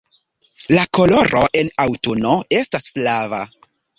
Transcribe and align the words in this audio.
La 0.77 0.85
koloro 0.97 1.43
en 1.61 1.69
aŭtuno 1.85 2.33
estas 2.63 2.91
flava. 2.97 3.45